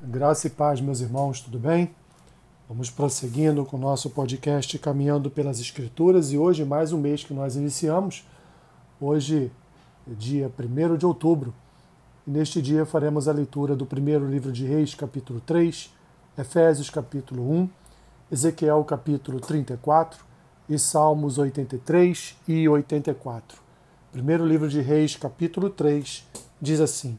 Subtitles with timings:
[0.00, 1.90] Graça e paz, meus irmãos, tudo bem?
[2.68, 7.34] Vamos prosseguindo com o nosso podcast Caminhando pelas Escrituras e hoje mais um mês que
[7.34, 8.24] nós iniciamos.
[9.00, 9.50] Hoje,
[10.06, 11.52] dia 1 de outubro,
[12.24, 15.92] e neste dia faremos a leitura do primeiro livro de Reis, capítulo 3,
[16.38, 17.68] Efésios, capítulo 1,
[18.30, 20.24] Ezequiel, capítulo 34
[20.68, 23.60] e Salmos 83 e 84.
[24.12, 26.24] Primeiro livro de Reis, capítulo 3,
[26.62, 27.18] diz assim.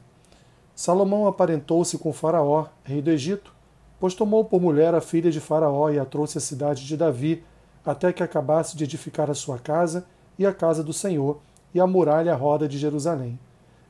[0.79, 3.53] Salomão aparentou-se com Faraó, rei do Egito,
[3.99, 7.43] pois tomou por mulher a filha de Faraó e a trouxe à cidade de Davi,
[7.85, 10.05] até que acabasse de edificar a sua casa
[10.37, 11.39] e a casa do Senhor,
[11.73, 13.37] e a muralha à roda de Jerusalém.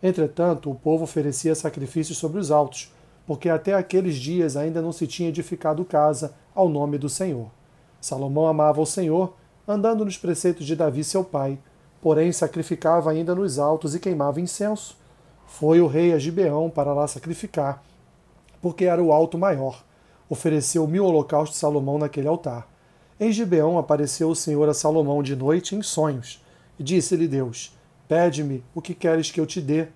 [0.02, 2.92] Entretanto, o povo oferecia sacrifícios sobre os altos,
[3.28, 7.52] porque até aqueles dias ainda não se tinha edificado casa ao nome do Senhor.
[8.02, 9.36] Salomão amava o Senhor,
[9.68, 11.60] andando nos preceitos de Davi seu pai,
[12.02, 14.98] porém sacrificava ainda nos altos e queimava incenso
[15.50, 17.84] foi o rei a Gibeão para lá sacrificar,
[18.62, 19.84] porque era o alto maior.
[20.30, 22.68] Ofereceu mil holocaustos de Salomão naquele altar.
[23.20, 26.42] Em Gibeão apareceu o Senhor a Salomão de noite em sonhos,
[26.80, 27.76] e disse-lhe Deus:
[28.08, 29.88] Pede-me o que queres que eu te dê.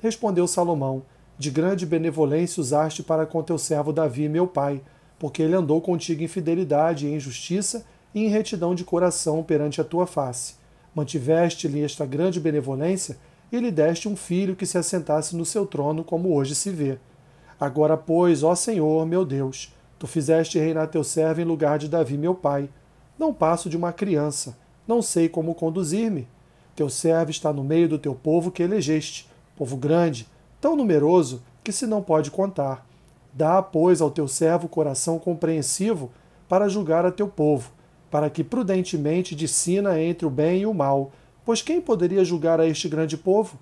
[0.00, 1.02] Respondeu Salomão:
[1.38, 4.80] De grande benevolência usaste para com teu servo Davi, meu pai,
[5.18, 9.80] porque ele andou contigo em fidelidade e em justiça e em retidão de coração perante
[9.80, 10.54] a tua face.
[10.94, 13.16] Mantiveste-lhe esta grande benevolência
[13.52, 16.98] e lhe deste um filho que se assentasse no seu trono, como hoje se vê.
[17.60, 22.16] Agora, pois, ó Senhor, meu Deus, tu fizeste reinar teu servo em lugar de Davi,
[22.16, 22.70] meu pai.
[23.18, 24.56] Não passo de uma criança,
[24.88, 26.26] não sei como conduzir-me.
[26.74, 30.26] Teu servo está no meio do teu povo que elegeste, povo grande,
[30.58, 32.86] tão numeroso que se não pode contar.
[33.34, 36.10] Dá, pois, ao teu servo coração compreensivo
[36.48, 37.70] para julgar a teu povo,
[38.10, 41.12] para que prudentemente discina entre o bem e o mal,
[41.44, 43.58] Pois quem poderia julgar a este grande povo?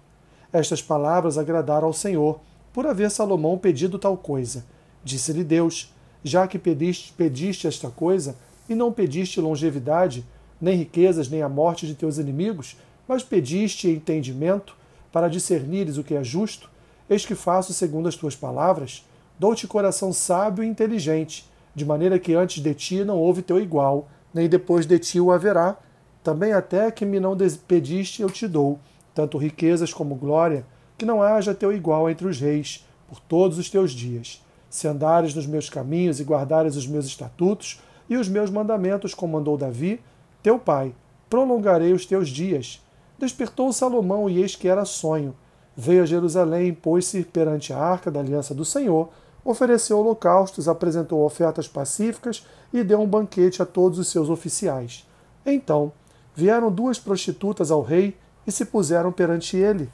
[0.52, 2.40] Estas palavras agradaram ao Senhor,
[2.72, 4.64] por haver Salomão pedido tal coisa.
[5.02, 8.36] Disse-lhe Deus: Já que pediste, pediste esta coisa,
[8.68, 10.24] e não pediste longevidade,
[10.60, 12.76] nem riquezas, nem a morte de teus inimigos,
[13.08, 14.76] mas pediste entendimento,
[15.10, 16.70] para discernires o que é justo,
[17.08, 19.04] eis que faço segundo as tuas palavras,
[19.38, 21.44] dou-te coração sábio e inteligente,
[21.74, 25.32] de maneira que antes de ti não houve teu igual, nem depois de ti o
[25.32, 25.76] haverá,
[26.22, 27.36] também até que me não
[27.66, 28.78] pediste eu te dou,
[29.14, 30.66] tanto riquezas como glória,
[30.98, 34.44] que não haja teu igual entre os reis, por todos os teus dias.
[34.68, 39.32] Se andares nos meus caminhos e guardares os meus estatutos e os meus mandamentos, como
[39.32, 40.00] mandou Davi,
[40.42, 40.94] teu pai,
[41.28, 42.84] prolongarei os teus dias.
[43.18, 45.34] Despertou Salomão, e eis que era sonho.
[45.76, 49.08] Veio a Jerusalém, pôs-se perante a arca da aliança do Senhor,
[49.44, 55.06] ofereceu holocaustos, apresentou ofertas pacíficas e deu um banquete a todos os seus oficiais.
[55.44, 55.92] Então
[56.40, 59.90] Vieram duas prostitutas ao rei e se puseram perante ele.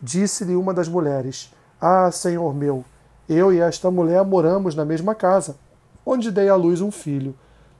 [0.00, 2.82] Disse-lhe uma das mulheres: Ah, senhor meu,
[3.28, 5.58] eu e esta mulher moramos na mesma casa,
[6.06, 7.34] onde dei à luz um filho.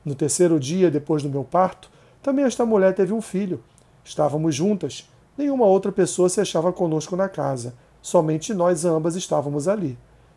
[0.04, 1.90] No terceiro dia depois do meu parto,
[2.22, 3.64] também esta mulher teve um filho.
[4.04, 5.08] Estávamos juntas.
[5.34, 7.72] Nenhuma outra pessoa se achava conosco na casa.
[8.02, 9.96] Somente nós ambas estávamos ali.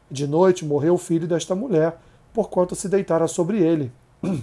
[0.09, 1.99] De noite morreu o filho desta mulher,
[2.33, 3.91] porquanto se deitara sobre ele.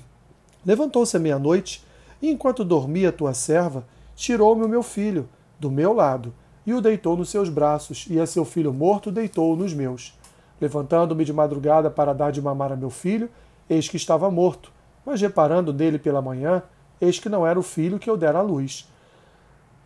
[0.62, 1.89] Levantou-se à meia-noite
[2.20, 6.32] e enquanto dormia tua serva, tirou-me o meu filho, do meu lado,
[6.66, 10.19] e o deitou nos seus braços, e a seu filho morto deitou-o nos meus.
[10.60, 13.30] Levantando-me de madrugada para dar de mamar a meu filho,
[13.69, 14.72] eis que estava morto,
[15.04, 16.62] mas reparando nele pela manhã,
[17.00, 18.88] eis que não era o filho que eu dera à luz.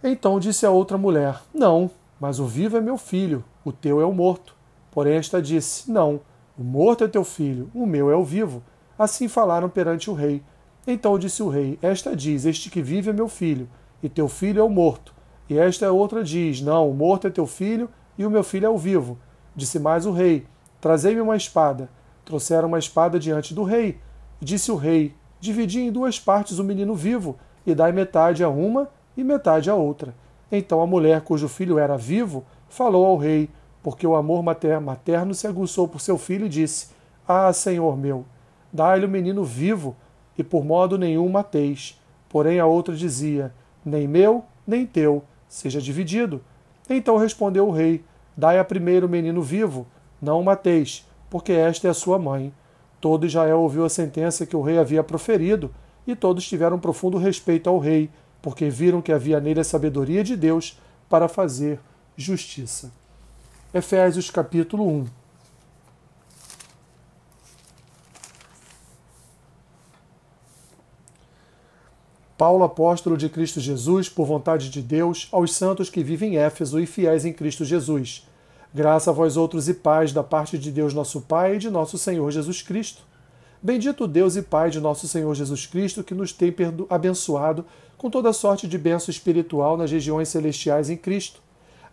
[0.03, 1.91] Então disse a outra mulher: Não,
[2.21, 4.55] mas o vivo é meu filho, o teu é o morto.
[4.91, 6.21] Porém esta disse: Não,
[6.59, 8.63] o morto é teu filho, o meu é o vivo.
[8.99, 10.43] Assim falaram perante o rei.
[10.87, 13.69] Então disse o rei: Esta diz: Este que vive é meu filho,
[14.03, 15.15] e teu filho é o morto.
[15.49, 18.71] E esta outra diz: Não, o morto é teu filho, e o meu filho é
[18.71, 19.19] o vivo.
[19.57, 20.47] Disse mais o rei:
[20.81, 21.89] Trazei-me uma espada.
[22.25, 23.99] Trouxeram uma espada diante do rei.
[24.41, 27.37] Disse o rei: Dividi em duas partes o menino vivo,
[27.67, 30.15] e dai metade a uma e metade a outra.
[30.51, 33.49] Então a mulher cujo filho era vivo falou ao rei,
[33.83, 36.89] porque o amor materno se aguçou por seu filho e disse:
[37.27, 38.25] Ah, senhor meu,
[38.73, 39.97] dai-lhe o menino vivo
[40.37, 42.01] e por modo nenhum mateis.
[42.29, 43.53] Porém a outra dizia:
[43.85, 46.41] Nem meu, nem teu, seja dividido.
[46.89, 48.05] Então respondeu o rei:
[48.37, 49.87] Dai a primeiro o menino vivo,
[50.21, 52.53] não o mateis, porque esta é a sua mãe.
[53.01, 55.71] Todo Israel ouviu a sentença que o rei havia proferido,
[56.07, 58.11] e todos tiveram profundo respeito ao rei,
[58.43, 60.79] porque viram que havia nele a sabedoria de Deus
[61.09, 61.81] para fazer
[62.17, 62.93] justiça.
[63.73, 65.24] Efésios capítulo 1
[72.37, 76.81] Paulo, apóstolo de Cristo Jesus, por vontade de Deus, aos santos que vivem em Éfeso
[76.81, 78.27] e fiéis em Cristo Jesus.
[78.75, 81.97] Graça a vós outros e paz da parte de Deus nosso Pai e de nosso
[81.97, 83.03] Senhor Jesus Cristo.
[83.63, 86.53] Bendito Deus e Pai de nosso Senhor Jesus Cristo, que nos tem
[86.91, 87.65] abençoado
[87.97, 91.41] com toda sorte de bênção espiritual nas regiões celestiais em Cristo,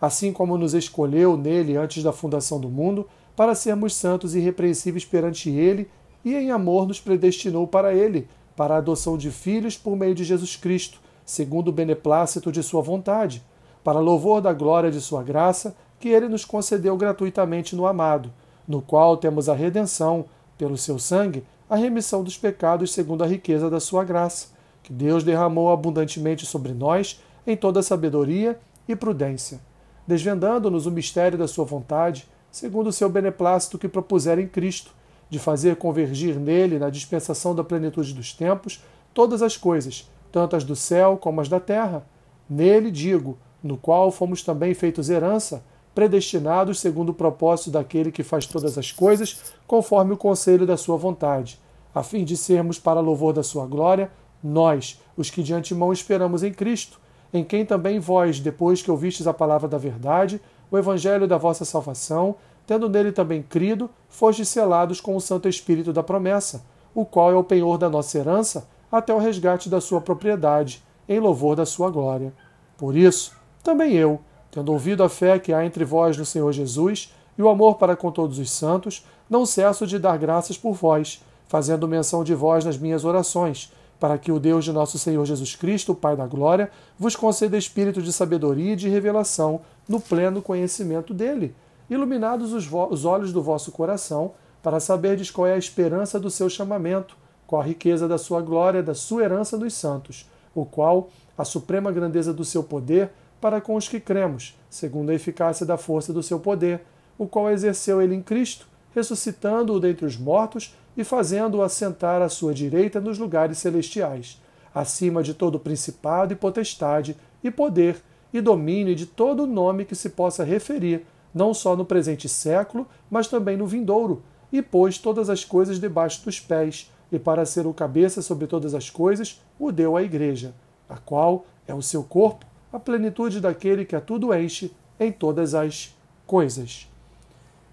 [0.02, 5.06] assim como nos escolheu nele antes da fundação do mundo, para sermos santos e irrepreensíveis
[5.06, 5.88] perante ele,
[6.26, 8.28] e em amor nos predestinou para ele,
[8.62, 12.80] para a adoção de filhos por meio de Jesus Cristo, segundo o beneplácito de sua
[12.80, 13.44] vontade,
[13.84, 18.32] para louvor da glória de sua graça, que ele nos concedeu gratuitamente no amado,
[18.68, 20.26] no qual temos a redenção,
[20.60, 24.50] pelo seu sangue, a remissão dos pecados segundo a riqueza da sua graça,
[24.84, 29.60] que Deus derramou abundantemente sobre nós em toda sabedoria e prudência,
[30.06, 34.94] desvendando-nos o mistério da sua vontade, segundo o seu beneplácito que propusera em Cristo,
[35.32, 38.84] de fazer convergir nele, na dispensação da plenitude dos tempos,
[39.14, 42.06] todas as coisas, tanto as do céu como as da terra.
[42.50, 45.64] Nele, digo, no qual fomos também feitos herança,
[45.96, 50.98] predestinados segundo o propósito daquele que faz todas as coisas, conforme o conselho da sua
[50.98, 51.58] vontade,
[51.96, 54.12] a fim de sermos para louvor da sua glória,
[54.44, 57.00] nós, os que de antemão esperamos em Cristo,
[57.34, 61.64] em quem também vós, depois que ouvistes a palavra da verdade, o evangelho da vossa
[61.64, 62.36] salvação,
[62.66, 66.64] tendo nele também crido, fostes selados com o Santo Espírito da promessa,
[66.94, 71.20] o qual é o penhor da nossa herança, até o resgate da sua propriedade, em
[71.20, 72.34] louvor da sua glória.
[72.78, 74.20] Por isso, também eu,
[74.52, 77.96] tendo ouvido a fé que há entre vós no Senhor Jesus e o amor para
[77.96, 82.66] com todos os santos, não cesso de dar graças por vós, fazendo menção de vós
[82.66, 86.72] nas minhas orações, para que o Deus de nosso Senhor Jesus Cristo, Pai da glória,
[86.98, 91.56] vos conceda espírito de sabedoria e de revelação no pleno conhecimento dele,
[91.92, 94.32] iluminados os, os olhos do vosso coração,
[94.64, 98.82] para saberdes qual é a esperança do seu chamamento, qual a riqueza da sua glória,
[98.82, 103.12] da sua herança nos santos, o qual a suprema grandeza do seu poder
[103.42, 106.82] para com os que cremos, segundo a eficácia da força do seu poder,
[107.18, 112.54] o qual exerceu ele em Cristo, ressuscitando-o dentre os mortos e fazendo-o assentar à sua
[112.54, 114.42] direita nos lugares celestiais,
[114.74, 118.02] acima de todo principado e potestade, e poder,
[118.34, 123.28] e domínio de todo nome que se possa referir, não só no presente século, mas
[123.28, 127.74] também no vindouro, e pôs todas as coisas debaixo dos pés, e para ser o
[127.74, 130.54] cabeça sobre todas as coisas, o deu à Igreja,
[130.90, 135.54] a qual é o seu corpo, a plenitude daquele que a tudo enche em todas
[135.54, 135.96] as
[136.26, 136.90] coisas.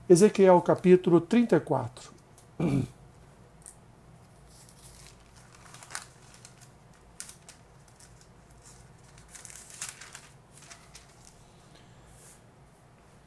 [0.08, 2.12] Ezequiel capítulo 34.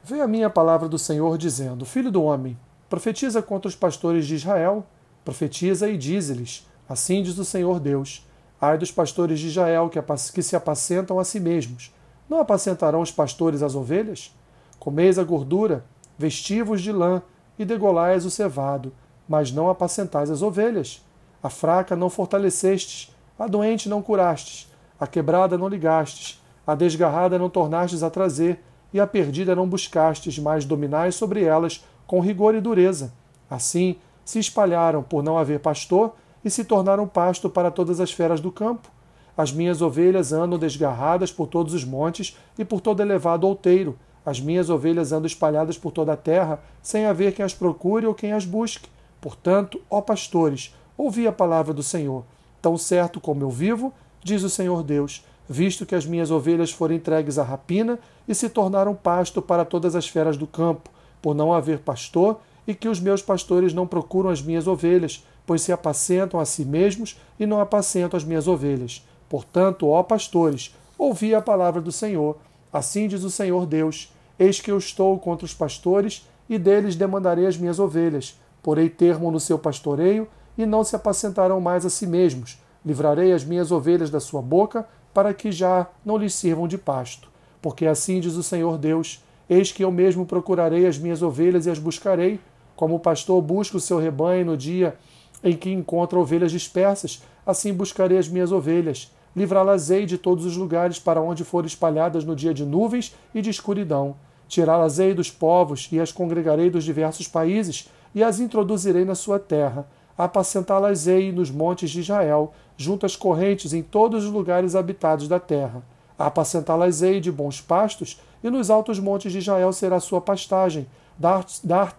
[0.04, 2.58] Veio a minha palavra do Senhor dizendo: Filho do homem,
[2.88, 4.84] profetiza contra os pastores de Israel,
[5.24, 8.26] profetiza e dize-lhes: Assim diz o Senhor Deus
[8.64, 11.92] Ai dos pastores de Israel que se apacentam a si mesmos.
[12.30, 14.32] Não apacentarão os pastores as ovelhas?
[14.78, 15.84] Comeis a gordura,
[16.16, 17.20] vestivos de lã
[17.58, 18.92] e degolais o cevado,
[19.28, 21.04] mas não apacentais as ovelhas.
[21.42, 27.50] A fraca não fortalecestes, a doente não curastes, a quebrada não ligastes, a desgarrada não
[27.50, 28.62] tornastes a trazer,
[28.92, 33.12] e a perdida não buscastes, mas dominais sobre elas com rigor e dureza.
[33.48, 38.40] Assim se espalharam por não haver pastor e se tornaram pasto para todas as feras
[38.40, 38.88] do campo.
[39.36, 43.98] As minhas ovelhas andam desgarradas por todos os montes e por todo elevado outeiro.
[44.24, 48.14] As minhas ovelhas andam espalhadas por toda a terra, sem haver quem as procure ou
[48.14, 48.88] quem as busque.
[49.20, 52.24] Portanto, ó pastores, ouvi a palavra do Senhor.
[52.60, 56.94] Tão certo como eu vivo, diz o Senhor Deus, visto que as minhas ovelhas foram
[56.94, 60.90] entregues à rapina e se tornaram pasto para todas as feras do campo,
[61.20, 65.62] por não haver pastor, e que os meus pastores não procuram as minhas ovelhas, pois
[65.62, 69.06] se apacentam a si mesmos e não apacentam as minhas ovelhas.
[69.28, 72.36] Portanto, ó pastores, ouvi a palavra do Senhor.
[72.72, 77.46] Assim diz o Senhor Deus: Eis que eu estou contra os pastores, e deles demandarei
[77.46, 78.38] as minhas ovelhas.
[78.62, 82.58] Porei termo no seu pastoreio, e não se apacentarão mais a si mesmos.
[82.84, 87.28] Livrarei as minhas ovelhas da sua boca, para que já não lhes sirvam de pasto.
[87.60, 91.70] Porque assim diz o Senhor Deus: Eis que eu mesmo procurarei as minhas ovelhas e
[91.70, 92.40] as buscarei,
[92.74, 94.96] como o pastor busca o seu rebanho no dia
[95.42, 99.10] em que encontro ovelhas dispersas, assim buscarei as minhas ovelhas.
[99.34, 103.50] Livrá-las-ei de todos os lugares para onde forem espalhadas no dia de nuvens e de
[103.50, 104.14] escuridão.
[104.46, 109.86] Tirá-las-ei dos povos e as congregarei dos diversos países e as introduzirei na sua terra.
[110.16, 115.82] Apacentá-las-ei nos montes de Israel, junto às correntes em todos os lugares habitados da terra.
[116.18, 120.86] Apacentá-las-ei de bons pastos e nos altos montes de Israel será sua pastagem.
[121.18, 121.96] Dar, dar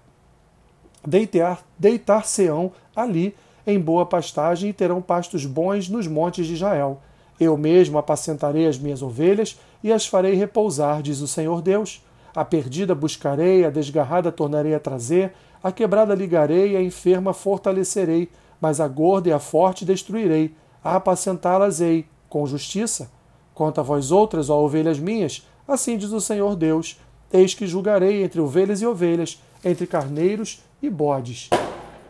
[1.05, 7.01] deitar, deitar-se-ão ali em boa pastagem e terão pastos bons nos montes de Israel.
[7.39, 12.01] Eu mesmo apacentarei as minhas ovelhas e as farei repousar, diz o Senhor Deus.
[12.36, 18.80] A perdida buscarei, a desgarrada tornarei a trazer, a quebrada ligarei, a enferma fortalecerei, mas
[18.80, 23.12] a gorda e a forte destruirei, a apacentá-las-ei com justiça.
[23.54, 27.00] Quanto a vós outras, ó ovelhas minhas, assim diz o Senhor Deus:
[27.32, 31.50] Eis que julgarei entre ovelhas e ovelhas, entre carneiros e bodes.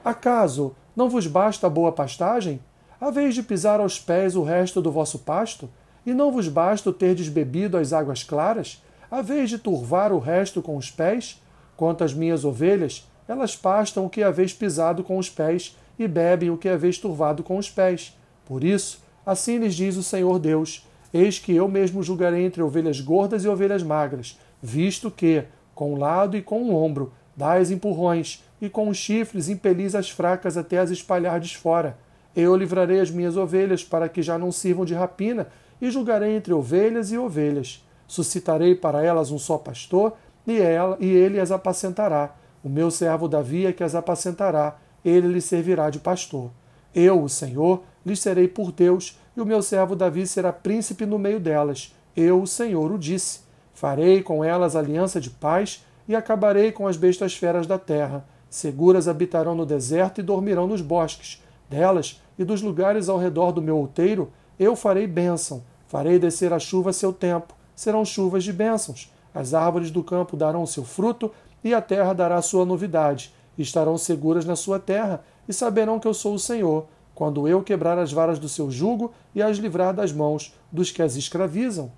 [0.03, 2.59] Acaso não vos basta a boa pastagem?
[2.99, 5.69] A vez de pisar aos pés o resto do vosso pasto?
[6.05, 8.81] E não vos basta o terdes bebido as águas claras?
[9.13, 11.39] A vez de turvar o resto com os pés?
[11.77, 16.49] Quanto às minhas ovelhas, elas pastam o que haveis pisado com os pés e bebem
[16.49, 18.17] o que haveis turvado com os pés.
[18.43, 22.99] Por isso, assim lhes diz o Senhor Deus: Eis que eu mesmo julgarei entre ovelhas
[22.99, 25.43] gordas e ovelhas magras, visto que,
[25.75, 30.09] com um lado e com um ombro, dais empurrões, e com os chifres impelis as
[30.09, 31.99] fracas até as espalhardes fora.
[32.35, 36.51] Eu livrarei as minhas ovelhas para que já não sirvam de rapina, e julgarei entre
[36.51, 37.83] ovelhas e ovelhas.
[38.13, 40.13] Suscitarei para elas um só pastor,
[40.45, 42.35] e, ela, e ele as apacentará.
[42.63, 46.51] O meu servo Davi é que as apacentará, ele lhes servirá de pastor.
[46.93, 51.17] Eu, o Senhor, lhes serei por Deus, e o meu servo Davi será príncipe no
[51.17, 51.91] meio delas.
[52.15, 53.39] Eu, o Senhor, o disse.
[53.73, 58.23] Farei com elas aliança de paz, e acabarei com as bestas feras da terra.
[58.47, 61.41] Seguras habitarão no deserto e dormirão nos bosques.
[61.67, 65.63] Delas e dos lugares ao redor do meu outeiro, eu farei bênção.
[65.87, 67.55] Farei descer a chuva a seu tempo.
[67.75, 69.11] Serão chuvas de bênçãos.
[69.33, 71.31] As árvores do campo darão o seu fruto,
[71.63, 73.33] e a terra dará sua novidade.
[73.57, 77.97] Estarão seguras na sua terra, e saberão que eu sou o Senhor, quando eu quebrar
[77.97, 81.91] as varas do seu jugo e as livrar das mãos dos que as escravizam.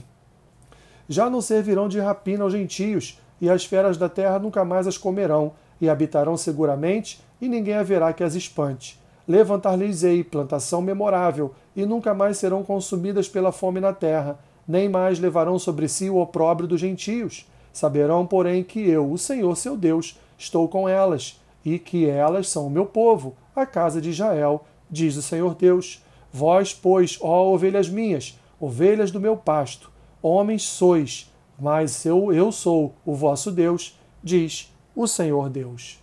[1.08, 4.98] Já não servirão de rapina aos gentios, e as feras da terra nunca mais as
[4.98, 8.98] comerão, e habitarão seguramente, e ninguém haverá que as espante.
[9.28, 15.58] Levantar-lhes-ei plantação memorável, e nunca mais serão consumidas pela fome na terra, nem mais levarão
[15.58, 17.46] sobre si o opróbrio dos gentios.
[17.72, 22.66] Saberão, porém, que eu, o Senhor seu Deus, estou com elas, e que elas são
[22.66, 26.02] o meu povo, a casa de Israel, diz o Senhor Deus.
[26.32, 29.90] Vós, pois, ó ovelhas minhas, ovelhas do meu pasto,
[30.22, 36.02] homens sois, mas eu, eu sou o vosso Deus, diz o Senhor Deus.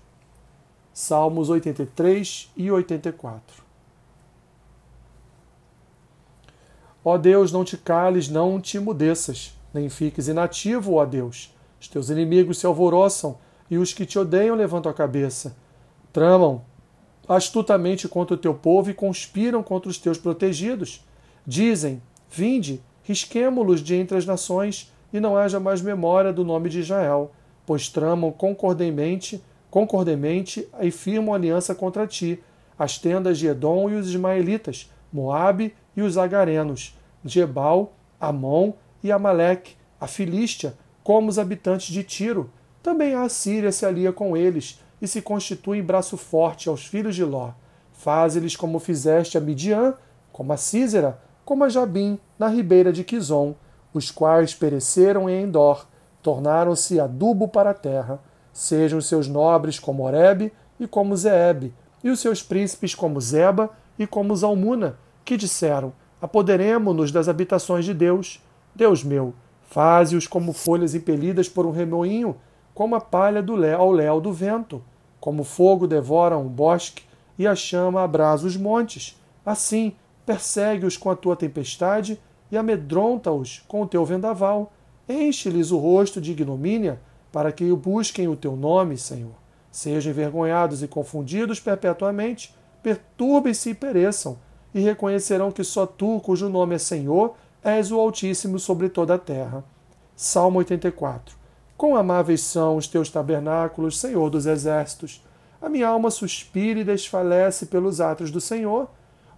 [0.93, 3.62] Salmos 83 e 84.
[7.05, 11.53] Ó Deus, não te cales, não te mudeças, nem fiques inativo, ó Deus.
[11.79, 13.37] Os teus inimigos se alvoroçam
[13.69, 15.55] e os que te odeiam levantam a cabeça.
[16.13, 16.61] Tramam
[17.27, 21.05] astutamente contra o teu povo e conspiram contra os teus protegidos.
[21.45, 26.79] Dizem: Vinde, risquemo-los de entre as nações, e não haja mais memória do nome de
[26.79, 27.31] Israel,
[27.65, 32.41] pois tramam concordemente, concordemente e firmam aliança contra ti,
[32.79, 38.73] as tendas de Edom e os ismaelitas, Moabe e os agarenos, Jebal, Amon
[39.03, 42.49] e Amaleque, a Filístia, como os habitantes de Tiro.
[42.81, 47.15] Também a Assíria se alia com eles e se constitui em braço forte aos filhos
[47.15, 47.51] de Ló.
[47.91, 49.93] Faze-lhes como fizeste a Midian,
[50.31, 53.55] como a Císera, como a Jabim, na ribeira de Quizon,
[53.93, 55.85] os quais pereceram em Endor,
[56.21, 58.19] tornaram-se adubo para a terra.
[58.51, 61.73] Sejam os seus nobres como Oreb e como Zeeb,
[62.03, 67.93] e os seus príncipes como Zeba e como Zalmuna, que disseram: Apoderemo-nos das habitações de
[67.93, 68.41] Deus.
[68.75, 72.35] Deus meu, faze-os como folhas impelidas por um remoinho,
[72.73, 74.81] como a palha do léu ao léu do vento,
[75.19, 77.03] como fogo devora um bosque
[77.37, 79.19] e a chama abrasa os montes.
[79.45, 79.93] Assim,
[80.25, 82.19] persegue-os com a tua tempestade
[82.51, 84.71] e amedronta-os com o teu vendaval.
[85.07, 86.99] Enche-lhes o rosto de ignomínia,
[87.31, 89.33] para que busquem o teu nome, Senhor.
[89.71, 92.53] Sejam envergonhados e confundidos perpetuamente,
[92.83, 94.37] perturbem-se e pereçam,
[94.73, 99.19] e reconhecerão que só tu, cujo nome é Senhor, és o Altíssimo sobre toda a
[99.19, 99.63] terra.
[100.15, 101.35] Salmo 84.
[101.77, 105.23] Quão amáveis são os teus tabernáculos, Senhor dos exércitos!
[105.61, 108.89] A minha alma suspira e desfalece pelos atos do Senhor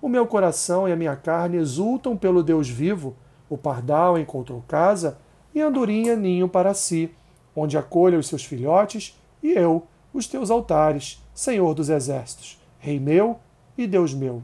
[0.06, 3.16] o meu coração e a minha carne exultam pelo Deus vivo.
[3.50, 5.18] O pardal encontrou casa
[5.52, 7.10] e a andorinha ninho para si,
[7.56, 13.40] onde acolha os seus filhotes, e eu, os teus altares, Senhor dos exércitos, Rei meu
[13.76, 14.44] e Deus meu.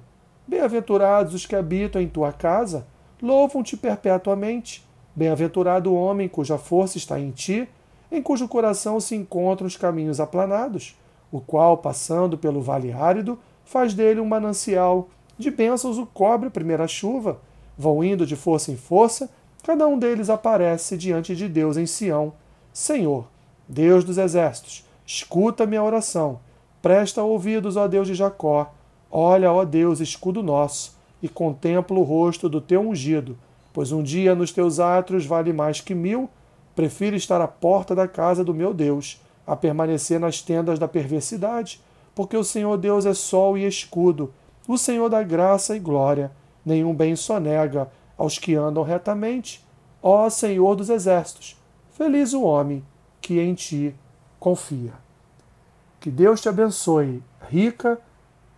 [0.51, 2.85] Bem-aventurados os que habitam em tua casa,
[3.21, 4.85] louvam-te perpetuamente.
[5.15, 7.69] Bem-aventurado o homem cuja força está em ti,
[8.11, 10.99] em cujo coração se encontram os caminhos aplanados,
[11.31, 16.51] o qual, passando pelo vale árido, faz dele um manancial de bênçãos o cobre a
[16.51, 17.39] primeira chuva.
[17.77, 19.29] Vão indo de força em força,
[19.63, 22.33] cada um deles aparece diante de Deus em Sião.
[22.73, 23.25] Senhor,
[23.69, 26.41] Deus dos exércitos, escuta minha oração.
[26.81, 28.73] Presta ouvidos, ó Deus de Jacó.
[29.11, 33.37] Olha, ó Deus, escudo nosso, e contempla o rosto do teu ungido,
[33.73, 36.29] pois um dia nos teus átrios vale mais que mil.
[36.75, 41.81] Prefiro estar à porta da casa do meu Deus a permanecer nas tendas da perversidade,
[42.15, 44.31] porque o Senhor Deus é sol e escudo,
[44.67, 46.31] o Senhor dá graça e glória.
[46.65, 49.65] Nenhum bem sonega aos que andam retamente.
[50.01, 51.59] Ó Senhor dos exércitos,
[51.91, 52.83] feliz o homem
[53.19, 53.93] que em ti
[54.39, 54.93] confia.
[55.99, 57.99] Que Deus te abençoe rica